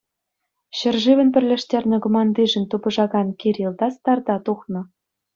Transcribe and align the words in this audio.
Ҫӗршывӑн 0.77 1.27
пӗрлештернӗ 1.33 1.97
командишӗн 2.05 2.63
тупӑшакан 2.71 3.27
Кирилл 3.43 3.73
та 3.83 3.87
старта 3.97 4.35
тухнӑ. 4.49 4.81